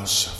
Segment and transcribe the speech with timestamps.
[0.00, 0.39] House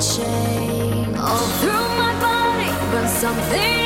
[0.00, 3.85] chain All through my body but something.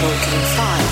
[0.00, 0.89] Broken five.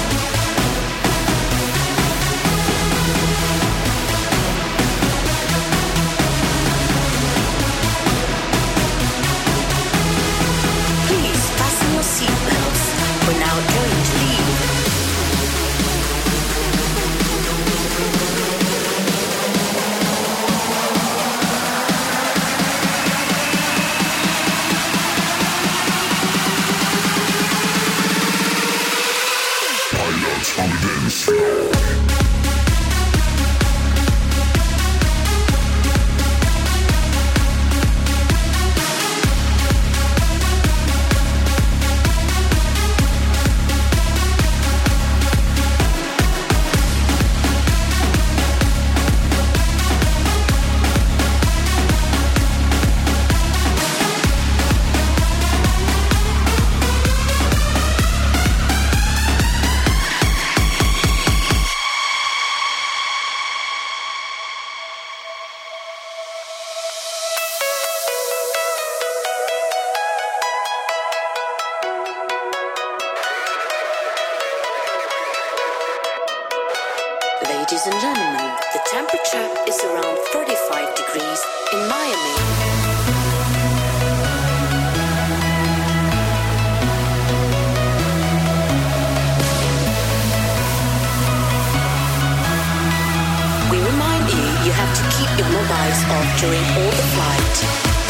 [94.64, 98.07] you have to keep your mobiles off during all the flight.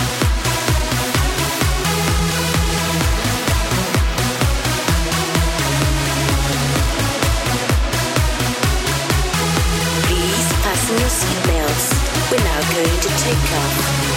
[12.84, 14.07] to take off.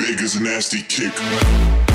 [0.00, 1.89] big as a nasty kick.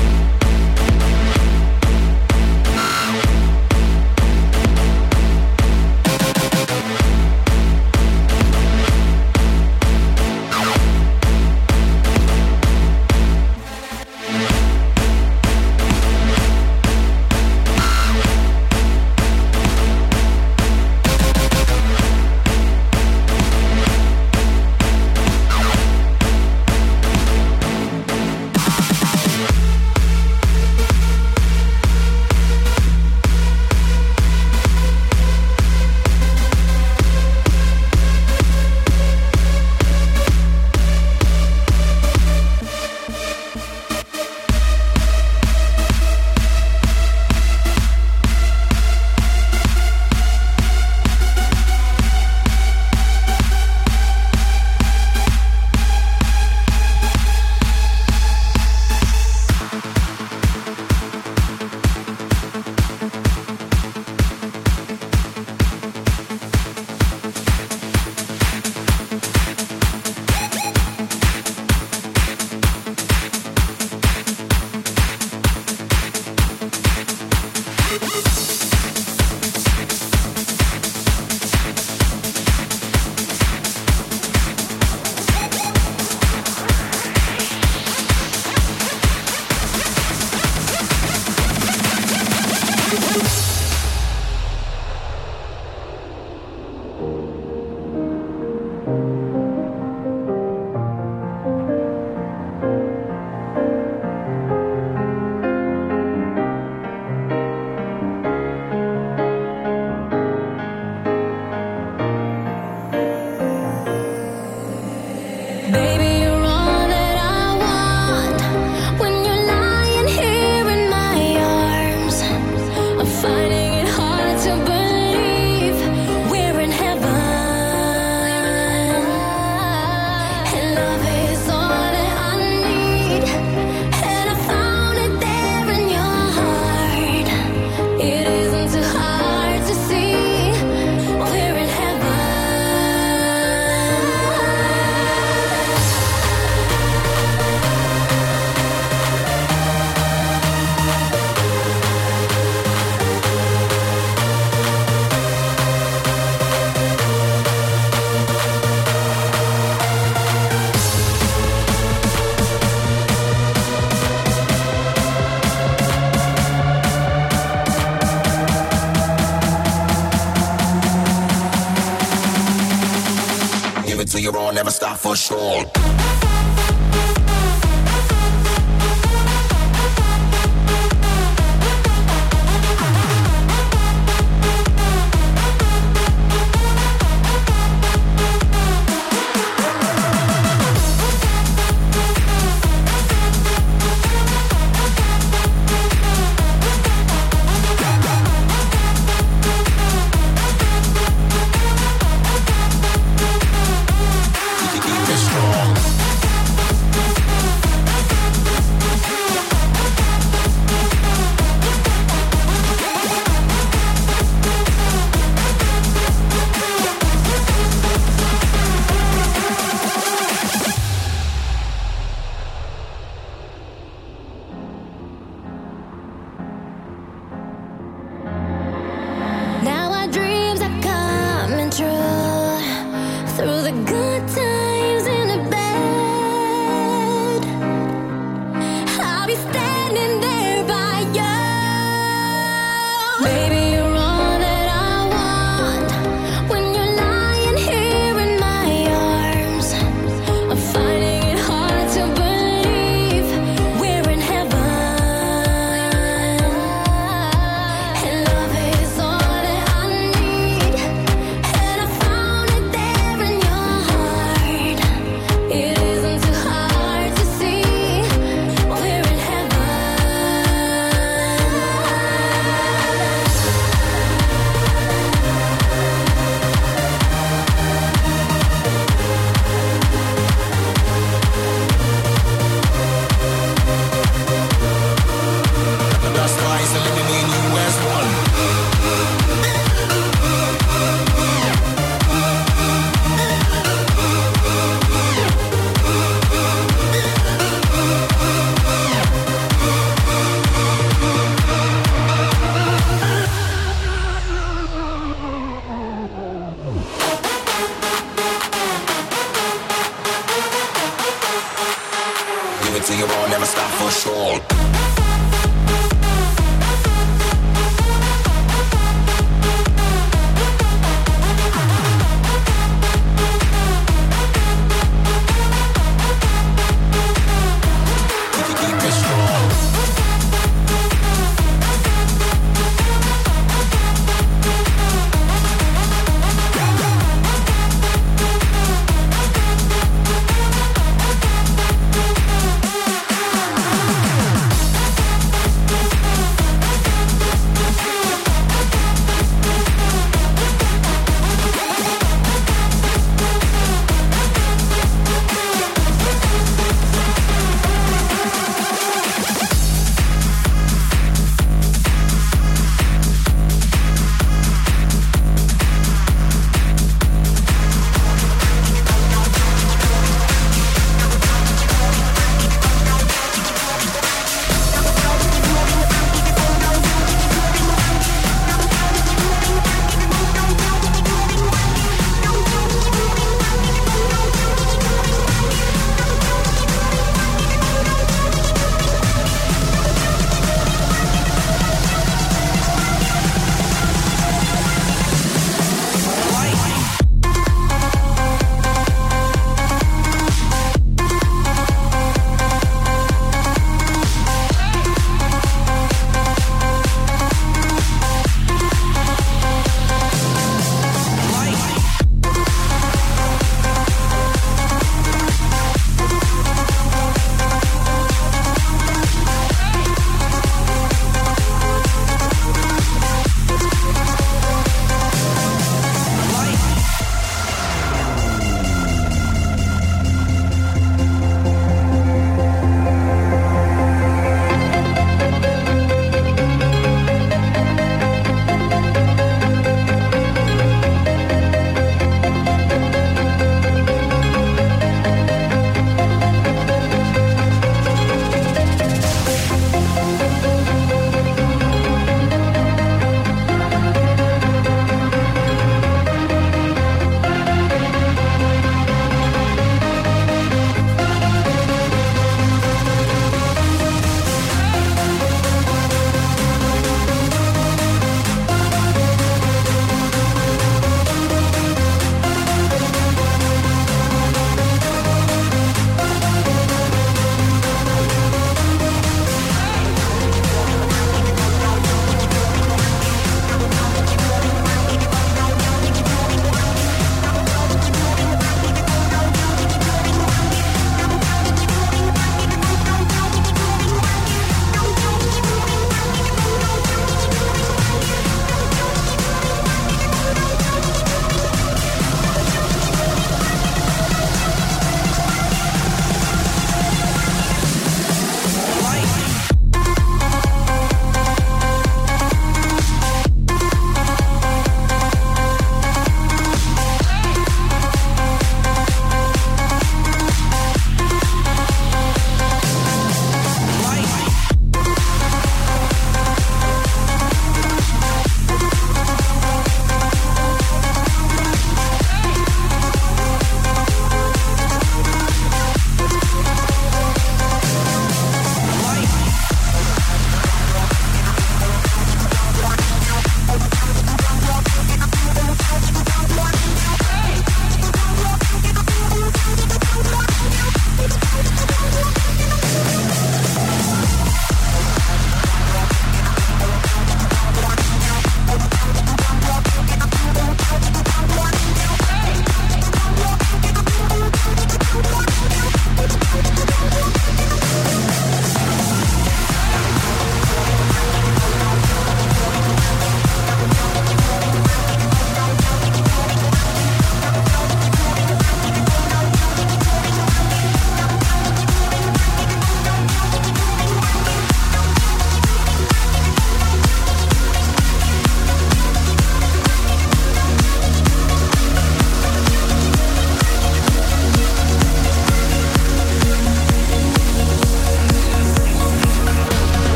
[175.16, 175.75] Strong.